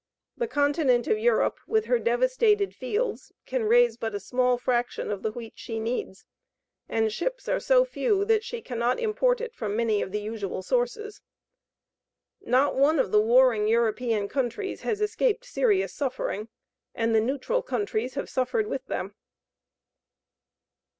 [0.35, 5.21] The continent of Europe, with her devastated fields, can raise but a small fraction of
[5.21, 6.25] the wheat she needs,
[6.89, 10.63] and ships are so few that she cannot import it from many of the usual
[10.63, 11.21] sources.
[12.41, 16.47] Not one of the warring European countries has escaped serious suffering,
[16.95, 19.13] and the neutral countries have suffered with them.